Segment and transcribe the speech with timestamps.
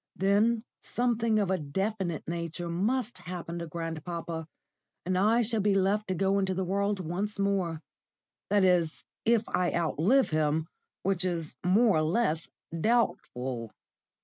[0.15, 4.47] "Then something of a definite nature must happen to grandpapa,
[5.05, 7.81] and I shall be left to go into the world once more
[8.49, 10.65] that is, if I outlive him,
[11.03, 13.69] which is more or less doubtful."